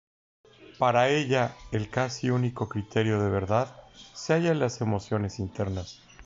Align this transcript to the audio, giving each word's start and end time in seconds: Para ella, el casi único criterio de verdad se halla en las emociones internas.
Para 0.79 1.09
ella, 1.09 1.53
el 1.71 1.91
casi 1.91 2.31
único 2.31 2.67
criterio 2.67 3.21
de 3.21 3.29
verdad 3.29 3.71
se 4.15 4.33
halla 4.33 4.49
en 4.49 4.57
las 4.59 4.81
emociones 4.81 5.37
internas. 5.37 6.01